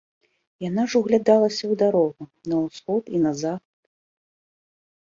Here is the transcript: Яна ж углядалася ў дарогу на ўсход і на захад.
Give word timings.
Яна 0.69 0.85
ж 0.93 1.01
углядалася 1.03 1.61
ў 1.67 1.73
дарогу 1.83 2.23
на 2.49 2.55
ўсход 2.65 3.03
і 3.15 3.25
на 3.29 3.37
захад. 3.45 3.67